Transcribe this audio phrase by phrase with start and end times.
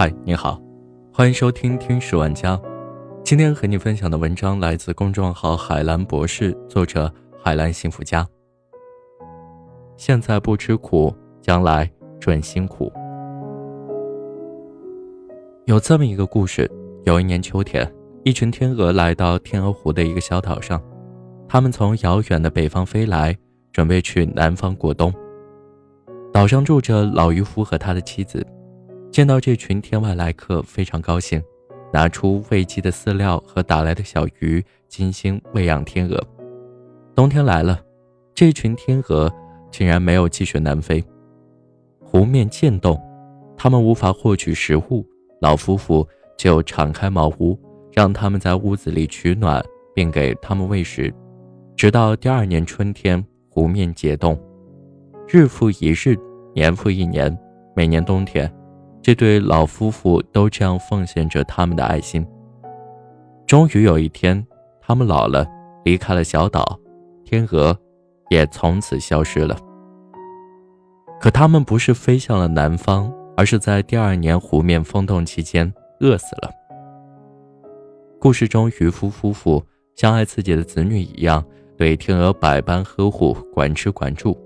[0.00, 0.58] 嗨，你好，
[1.12, 2.56] 欢迎收听《听史玩家》。
[3.22, 8.26] 今天和你分享的文章来自公众号“海蓝博士”，作者海蓝幸福家。
[9.98, 11.86] 现在不吃苦，将来
[12.18, 12.90] 准辛苦。
[15.66, 16.66] 有这么一个故事：
[17.04, 17.86] 有一年秋天，
[18.24, 20.82] 一群天鹅来到天鹅湖的一个小岛上，
[21.46, 23.36] 他们从遥远的北方飞来，
[23.70, 25.12] 准备去南方过冬。
[26.32, 28.42] 岛上住着老渔夫和他的妻子，
[29.10, 31.42] 见到这群天外来客，非常高兴，
[31.92, 36.22] 拿出喂鸡的饲料和打来的小鱼，精心喂养天鹅。
[37.14, 37.80] 冬天来了，
[38.34, 39.28] 这群天鹅
[39.70, 41.04] 竟然没有继续南飞。
[42.00, 42.98] 湖面渐冻，
[43.56, 45.04] 他们无法获取食物，
[45.40, 46.06] 老夫妇
[46.38, 47.58] 就敞开茅屋，
[47.92, 49.60] 让他们在屋子里取暖，
[49.92, 51.12] 并给他们喂食，
[51.76, 54.40] 直到第二年春天，湖面解冻。
[55.26, 56.16] 日复一日，
[56.54, 57.36] 年复一年，
[57.74, 58.50] 每年冬天，
[59.02, 62.26] 这对老夫妇都这样奉献着他们的爱心。
[63.46, 64.46] 终于有一天，
[64.80, 65.46] 他们老了，
[65.84, 66.78] 离开了小岛，
[67.24, 67.76] 天鹅
[68.28, 69.56] 也从此消失了。
[71.20, 76.50] 可他们不是飞向了南方，而是在第二年湖面封冻期间饿死了。
[78.18, 79.64] 故事中，渔夫夫妇
[79.96, 81.44] 像爱自己的子女一样，
[81.76, 84.36] 对天鹅百般呵护，管吃管住。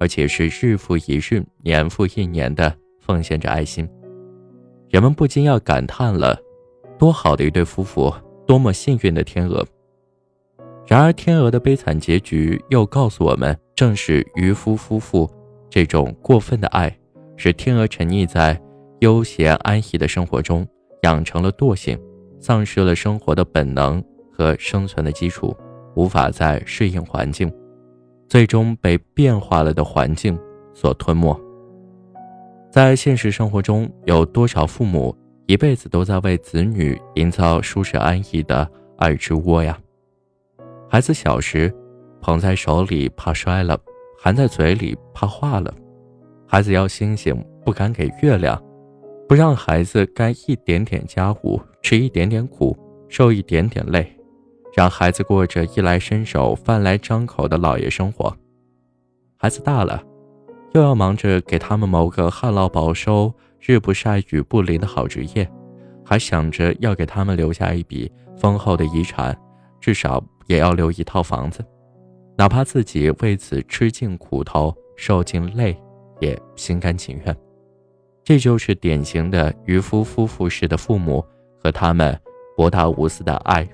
[0.00, 3.88] 而且是日复一日、年复一年的奉献着爱心，
[4.94, 6.40] 人们不禁要感叹了：
[6.96, 8.14] 多好的一对夫妇，
[8.46, 9.66] 多么幸运的天鹅！
[10.86, 15.28] 然而，天鹅的悲惨结局又告诉我们，正是渔夫夫妇
[15.68, 16.96] 这种过分的爱，
[17.36, 18.56] 使天鹅沉溺在
[19.00, 20.64] 悠闲安逸的生活中，
[21.02, 22.00] 养成了惰性，
[22.38, 24.00] 丧失了生活的本能
[24.32, 25.52] 和生存的基础，
[25.96, 27.52] 无法再适应环境。
[28.28, 30.38] 最终被变化了的环境
[30.72, 31.36] 所吞没。
[32.74, 39.78] 在现实生活中，有多少父母一辈子都在为子女营造舒适安逸的爱之窝呀？
[40.90, 41.72] 孩子小时
[42.20, 43.78] 捧在手里怕摔了，
[44.18, 45.72] 含在嘴里怕化了。
[46.48, 47.32] 孩子要星星
[47.64, 48.60] 不敢给月亮，
[49.28, 52.76] 不让孩子干一点点家务，吃一点点苦，
[53.08, 54.04] 受一点点累。
[54.76, 58.36] 让孩子过着衣来伸手、饭来张口的老爷生活，
[59.36, 60.02] 孩子大了，
[60.74, 65.48] 又要忙着给他们谋个旱涝保收、日不晒雨不淋的好职业，
[66.04, 69.36] 还想着要给他们留下一笔丰厚的遗产，
[69.80, 71.64] 至少也要留一套房子，
[72.36, 75.80] 哪怕自己为此吃尽苦头、受尽累，
[76.18, 77.36] 也心甘情愿。
[78.24, 81.24] 这就是典型的渔夫夫妇式的父母
[81.62, 82.18] 和他们
[82.56, 83.68] 博大无私的爱。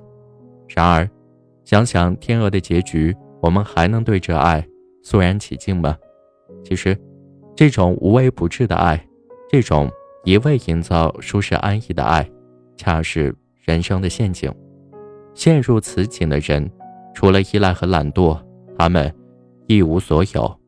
[0.68, 1.08] 然而，
[1.64, 4.62] 想想天鹅的结局，我们还能对这爱
[5.02, 5.96] 肃然起敬吗？
[6.64, 6.96] 其实，
[7.56, 9.02] 这种无微不至的爱，
[9.48, 9.90] 这种
[10.24, 12.28] 一味营造舒适安逸的爱，
[12.76, 14.52] 恰是人生的陷阱。
[15.34, 16.70] 陷入此景的人，
[17.14, 18.38] 除了依赖和懒惰，
[18.78, 19.12] 他们
[19.66, 20.60] 一无所有。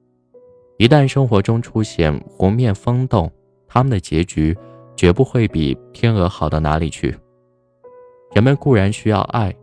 [0.78, 3.30] 一旦生活中出现湖面风动，
[3.68, 4.56] 他们的结局
[4.96, 7.14] 绝不会比天鹅好到哪里去。
[8.34, 9.54] 人们固然需要爱。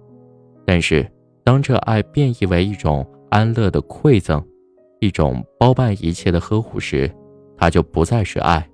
[0.65, 1.09] 但是，
[1.43, 4.45] 当这爱变异为一种安乐的馈赠，
[4.99, 7.09] 一种包办一切的呵护时，
[7.57, 8.67] 它就不再是爱，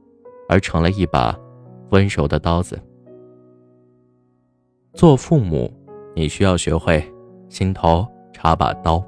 [0.50, 1.38] 而成了一把
[1.91, 2.80] 温柔的刀子。
[4.94, 5.72] 做父母，
[6.16, 7.03] 你需要学会
[7.50, 9.03] 心头插把刀。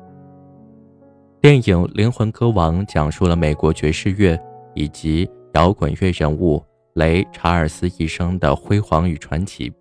[1.39, 4.37] 电影《灵魂歌王》讲述了美国爵士乐
[4.73, 6.63] 以及摇滚乐人物
[6.95, 9.71] 雷查尔斯一生的辉煌与传奇。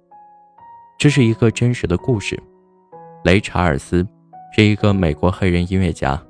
[0.99, 2.41] 这是一个真实的故事。
[3.25, 4.07] 雷查尔斯
[4.55, 6.23] 是一个美国黑人音乐家，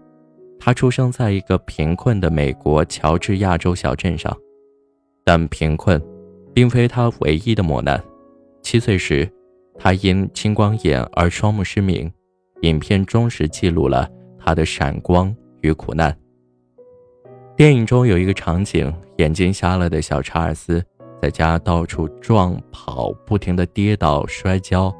[0.59, 4.37] 他出生在一个贫困的美国乔治亚州小镇上，
[5.25, 6.03] 但贫困
[6.55, 8.03] 并非他唯一的磨难。
[8.63, 9.31] 七岁时，
[9.79, 12.11] 他因青光眼而双目失明。
[12.63, 14.09] 影片忠实记录了
[14.39, 16.17] 他的闪光与苦难。
[17.55, 20.83] 电影中有一个场景，眼睛瞎了的小查尔斯
[21.21, 24.93] 在家到处撞跑，不停地跌倒摔跤，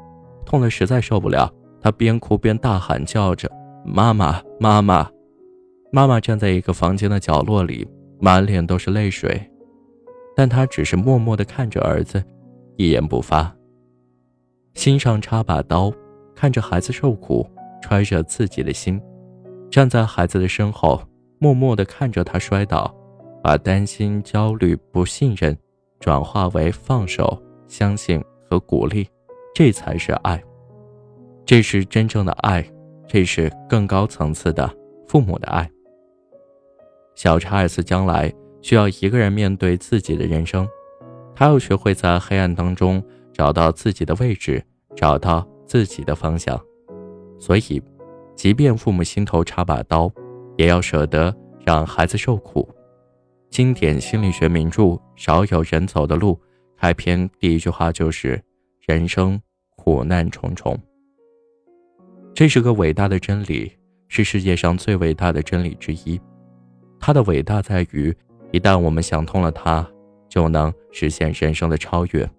[0.45, 1.51] 痛得实在受不了。
[1.81, 3.49] 他边哭边大喊叫着
[3.83, 5.09] ：“妈妈，妈妈！”
[5.91, 7.87] 妈妈站在一个房间的角落里，
[8.19, 9.39] 满脸都是泪水，
[10.35, 12.23] 但她只是默默地看着儿子，
[12.75, 13.53] 一言不发。
[14.73, 15.91] 心上插把刀，
[16.35, 17.47] 看着孩子受苦，
[17.81, 19.01] 揣着自己的心，
[19.71, 21.01] 站在孩子的身后，
[21.39, 22.93] 默默地看着他摔倒，
[23.41, 25.57] 把担心、焦虑、不信任
[25.99, 29.07] 转化为放手、相信和鼓励，
[29.55, 30.43] 这才是爱。
[31.45, 32.63] 这是真正的爱，
[33.07, 34.69] 这是更高层次的
[35.07, 35.67] 父母的爱。
[37.17, 38.31] 小查尔斯将来
[38.61, 40.69] 需要一个人面对自己的人生，
[41.33, 43.03] 他要学会在黑暗当中
[43.33, 44.63] 找到自己的位置，
[44.95, 46.55] 找到自己的方向。
[47.39, 47.81] 所以，
[48.35, 50.11] 即便父母心头插把刀，
[50.57, 51.35] 也要舍得
[51.65, 52.69] 让孩子受苦。
[53.49, 54.83] 经典心理学名著
[55.15, 56.35] 《少有人走的路》
[56.79, 58.39] 开篇第一句话就是
[58.85, 59.41] ：“人生
[59.75, 60.79] 苦难重重。”
[62.35, 63.71] 这是个伟大的真理，
[64.07, 66.21] 是世界上最伟大的真理之一。
[66.99, 68.15] 它的伟大在于，
[68.51, 69.87] 一旦我们想通了它。
[70.29, 72.29] 就能实现人生的超越。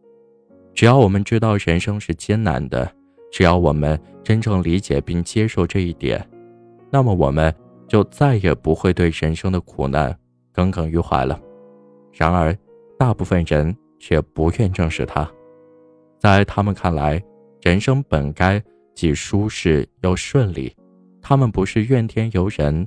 [0.75, 2.89] 只要我们知道人生是艰难的，
[3.33, 6.25] 只要我们真正理解并接受这一点，
[6.91, 7.53] 那么我们
[7.89, 10.17] 就再也不会对人生的苦难
[10.53, 11.41] 耿耿于怀了。
[12.13, 12.57] 然而，
[12.99, 15.29] 大部分人却不愿正视它。
[16.19, 17.21] 在他们看来，
[17.63, 18.63] 人生本该
[18.95, 20.73] 既舒适又顺利。
[21.23, 22.87] 他们不是怨天尤人，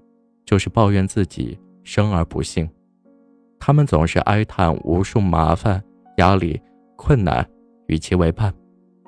[0.51, 2.69] 就是抱怨自己生而不幸。
[3.57, 5.81] 他们总是哀叹无数麻烦、
[6.17, 6.61] 压力、
[6.97, 7.47] 困难
[7.87, 8.53] 与其为伴，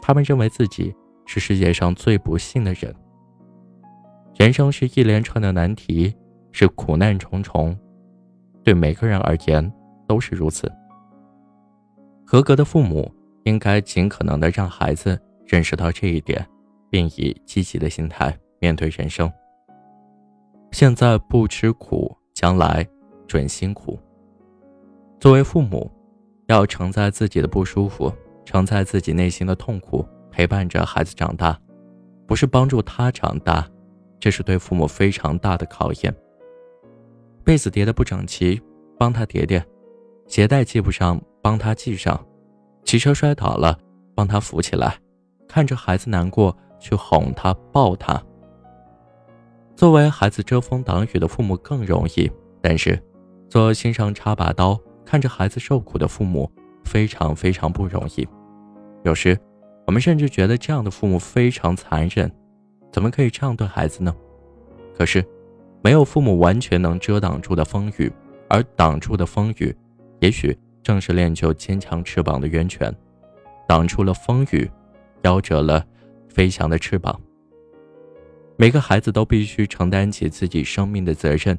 [0.02, 0.96] 他们认为自己
[1.26, 2.96] 是世界上最不幸的人。
[4.38, 6.16] 人生是一连串的难题，
[6.54, 7.78] 是苦难重重，
[8.64, 9.70] 对每个人而言
[10.08, 10.72] 都是如此。
[12.26, 13.14] 合格的父母
[13.44, 16.48] 应该尽可能的让孩子认识到这一点，
[16.90, 19.30] 并以积极的心态面对人生。
[20.74, 22.84] 现在不吃苦，将来
[23.28, 24.00] 准辛苦。
[25.20, 25.90] 作为父母，
[26.48, 28.12] 要承载自己的不舒服，
[28.44, 31.56] 承载自己内心的痛苦，陪伴着孩子长大，
[32.26, 33.70] 不是帮助他长大，
[34.20, 36.12] 这是对父母非常大的考验。
[37.44, 38.60] 被子叠的不整齐，
[38.98, 39.62] 帮他叠叠；
[40.26, 42.18] 鞋带系不上，帮他系上；
[42.84, 43.78] 骑车摔倒了，
[44.16, 44.98] 帮他扶起来。
[45.48, 48.20] 看着孩子难过，去哄他、抱他。
[49.76, 52.30] 作为孩子遮风挡雨的父母更容易，
[52.62, 53.02] 但是，
[53.50, 54.80] 做心上插把刀。
[55.06, 56.50] 看着孩子受苦的父母
[56.86, 58.28] 非常非常不容易，
[59.04, 59.38] 有时
[59.86, 62.32] 我们甚至觉得这样的父母非常残忍，
[62.92, 64.16] 怎么可以这样对孩子呢？
[64.98, 65.24] 可是，
[65.84, 68.12] 没有父母完全能遮挡住的风雨，
[68.50, 69.76] 而挡住的风雨，
[70.20, 72.92] 也许正是练就坚强翅膀的源泉。
[73.68, 74.68] 挡住了风雨，
[75.24, 75.86] 夭折了
[76.30, 77.20] 飞翔的翅膀。
[78.56, 81.58] 每个孩子都必须承担起自己生命的责任。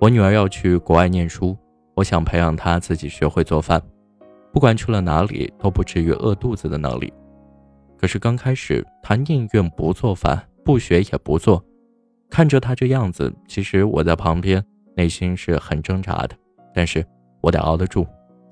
[0.00, 1.56] 我女儿要去国外念书。
[1.94, 3.82] 我想培养她自己学会做饭，
[4.52, 7.12] 不管去了哪里都不至于饿肚子的能力。
[7.96, 11.60] 可是刚开始，她宁愿不做饭，不学也不做。
[12.30, 16.36] 看着她这样子，其实我在旁边内心是很挣扎的。
[16.72, 17.04] 但是
[17.40, 18.06] 我得熬得住，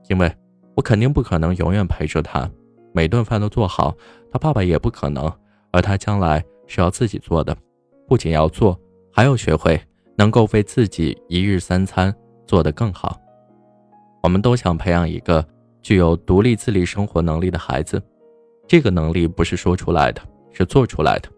[0.08, 0.28] 因为
[0.74, 2.50] 我肯定不可能永远陪着她，
[2.92, 3.94] 每顿饭都做好，
[4.32, 5.32] 她爸爸也不可能。
[5.70, 7.56] 而她将来是要自己做的，
[8.06, 8.78] 不仅要做，
[9.12, 9.80] 还要学会
[10.16, 12.14] 能够为自己一日三餐
[12.46, 13.20] 做得更好。
[14.22, 15.46] 我们都想培养一个
[15.80, 18.02] 具有独立自理生活能力的孩子，
[18.66, 20.20] 这个能力不是说出来的，
[20.52, 21.28] 是做出来的。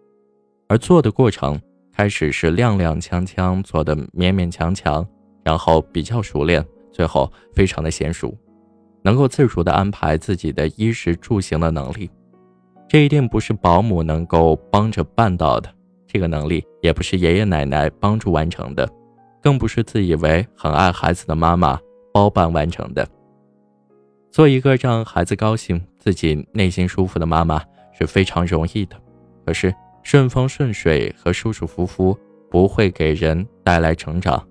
[0.69, 1.61] 而做的过程，
[1.93, 5.07] 开始是踉踉跄跄，做的勉勉强强，
[5.43, 8.35] 然后比较熟练，最后非常的娴熟，
[9.03, 12.11] 能够自如的安排自己的衣食住行的能力。
[12.89, 15.69] 这一定不是保姆能够帮着办到的，
[16.07, 18.89] 这个能力也不是爷爷奶奶帮助完成的，
[19.43, 21.79] 更不是自以为很爱孩子的妈妈。
[22.11, 23.07] 包办完成的。
[24.33, 27.63] 做一个让孩子高兴、自己内心舒服的妈妈
[27.97, 28.97] 是非常容易的，
[29.47, 32.19] 可是顺风顺水和舒舒服服
[32.51, 34.45] 不会给人带来成长。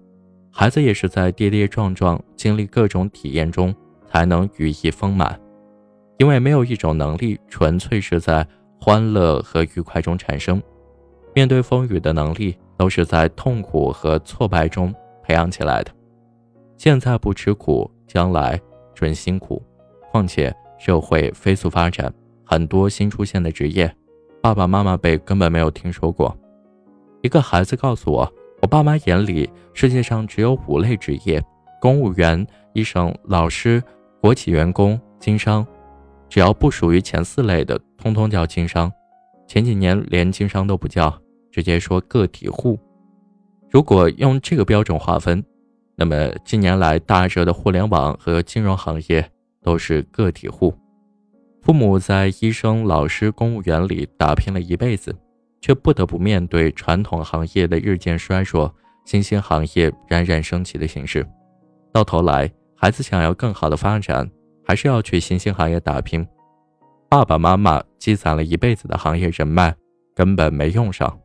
[0.50, 3.75] 孩子也是在跌跌撞撞、经历各种体验中
[4.10, 5.38] 才能羽翼丰满。
[6.17, 8.45] 因为没有一种能力纯粹是在
[8.79, 10.62] 欢乐和愉快中产生，
[11.33, 14.93] 面对风雨的能力都是在痛苦和挫败中
[15.24, 15.91] 培养起来的。
[16.75, 18.59] 现在不吃苦，将来
[18.93, 19.62] 准辛苦。
[20.12, 22.12] 况且社会飞速发展，
[22.43, 23.91] 很多新出现的职业，
[24.41, 26.36] 爸爸妈妈辈根本没有听说过。
[27.21, 28.31] 一个孩子告诉我，
[28.62, 31.43] 我爸妈眼里世界上只有五类职业：
[31.81, 33.83] 公务员、医生、老师、
[34.21, 35.65] 国企员工、经商。
[36.29, 38.91] 只要不属于前四类的，通通叫经商。
[39.48, 41.15] 前几年连经商都不叫，
[41.51, 42.79] 直接说个体户。
[43.69, 45.43] 如果用这个标准划分。
[46.00, 49.27] 那么近年来大热的互联网和金融行业
[49.63, 50.72] 都是个体户，
[51.63, 55.12] 父母在医生、老师、公务员里打拼了一辈子，
[55.60, 58.72] 却不得不面对传统行业的日渐衰弱、
[59.05, 61.27] 新兴行业冉冉升起的形势。
[61.91, 64.29] 到头来，孩子想要更好的发展，
[64.67, 66.27] 还是要去新兴行业打拼。
[67.07, 69.74] 爸爸妈妈积攒了一辈子的行业人脉
[70.13, 71.17] 根本没用上，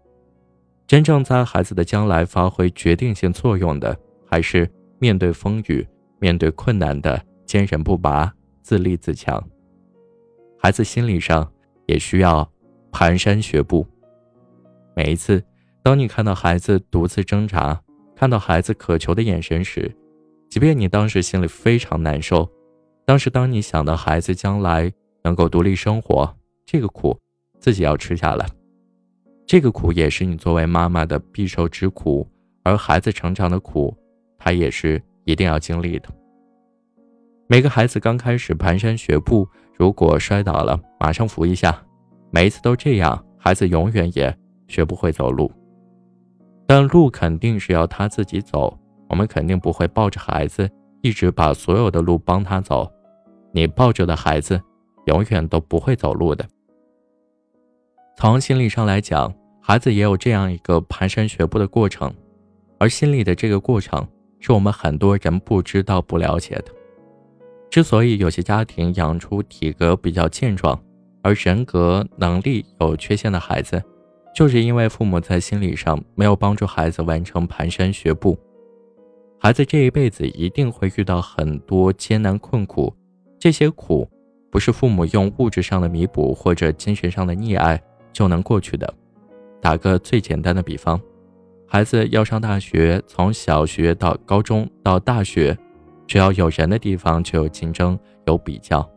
[0.86, 3.98] 真正在孩子的将来发挥决定性作用的。
[4.30, 4.66] 还是
[4.98, 5.86] 面对风雨、
[6.18, 8.32] 面对困难的坚韧不拔、
[8.62, 9.42] 自立自强。
[10.58, 11.52] 孩子心理上
[11.84, 12.48] 也需要
[12.92, 13.86] 蹒跚学步。
[14.96, 15.42] 每一次，
[15.82, 17.78] 当你看到孩子独自挣扎，
[18.16, 19.94] 看到孩子渴求的眼神时，
[20.48, 22.48] 即便你当时心里非常难受，
[23.04, 24.92] 当时当你想到孩子将来
[25.24, 27.18] 能够独立生活，这个苦
[27.58, 28.46] 自己要吃下来。
[29.46, 32.26] 这个苦也是你作为妈妈的必受之苦，
[32.62, 33.94] 而孩子成长的苦，
[34.38, 36.08] 他也是一定要经历的。
[37.48, 41.76] 每个孩子刚开始蹒跚学步，如果摔倒了，马上扶一下。
[42.30, 44.34] 每一次都这样，孩子永远也
[44.68, 45.52] 学不会走路。
[46.66, 48.78] 但路肯定是要他自己走，
[49.08, 50.70] 我们肯定不会抱着孩子
[51.02, 52.90] 一直把所有的路帮他走。
[53.52, 54.60] 你抱着的孩子，
[55.06, 56.48] 永远都不会走路的。
[58.16, 62.12] 从心理上来讲，孩子也有这样一个蹒跚学步的过程，
[62.78, 64.06] 而心理的这个过程
[64.40, 66.66] 是我们很多人不知道、不了解的。
[67.68, 70.78] 之所以有些家庭养出体格比较健壮，
[71.22, 73.82] 而人格能力有缺陷的孩子，
[74.34, 78.38] 就是因为父母在心理上没有帮助孩子完成蹒跚学步。
[79.44, 82.94] 孩子这一辈子一定会遇到很多艰难困苦，
[83.40, 84.08] 这些苦
[84.52, 87.82] 不是父母用物质上的弥补或者精神上的溺爱。
[88.12, 88.94] 就能过去的。
[89.60, 91.00] 打个最简单的比方，
[91.66, 95.58] 孩子要上大学，从小学到高中到大学，
[96.06, 98.88] 只要有人的地方就有竞争、有比较。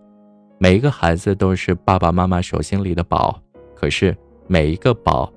[0.59, 3.41] 每一个孩子都是爸爸妈妈手心里的宝，
[3.73, 5.33] 可是每一个宝，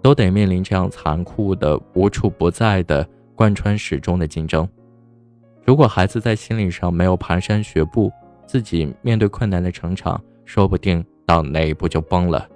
[0.00, 3.04] 都得面临这样残酷的、无处不在的、
[3.42, 4.68] 贯穿始终的竞争。
[5.64, 8.08] 如果孩子在心理上没有蹒跚学步，
[8.46, 12.48] 自己面对困难的成长，说不定到哪一步就崩了。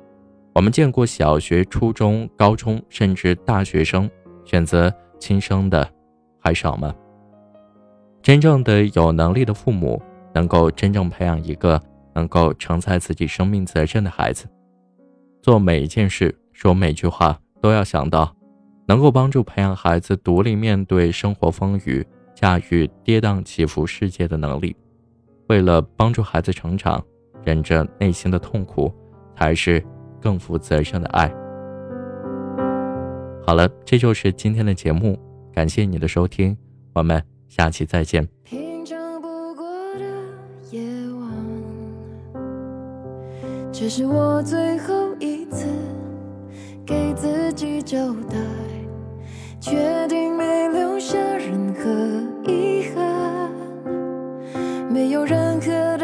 [0.55, 4.09] 我们见过小学、初中、高中，甚至大学生
[4.45, 5.91] 选择轻生的
[6.39, 6.95] 还少吗？
[8.23, 10.01] 真正的有能力的父母，
[10.33, 11.83] 能够真正培养一个
[12.15, 14.47] 能够承载自己生命责任的孩子。
[15.43, 18.36] 做每一件事，说每句话，都要想到
[18.87, 24.77] 能够帮助培养孩子独立面对生活风雨、驾驭跌宕起伏世界的能力。
[25.49, 27.05] 为了帮助孩子成长，
[27.45, 28.93] 忍着内心的痛苦，
[29.37, 29.85] 才是。
[30.19, 31.33] 更负责任的爱。
[33.47, 35.17] 好了，这就是今天的节目，
[35.53, 36.57] 感谢你的收听，
[36.95, 38.27] 我们下期再见。
[38.43, 39.65] 平常不过
[39.95, 40.05] 的
[40.73, 42.43] 夜晚，
[43.71, 45.69] 这是我最后一次
[46.85, 48.76] 给自己交代。
[49.69, 51.91] 决定没留下任何
[52.49, 53.51] 遗憾，
[54.89, 55.96] 没有任何。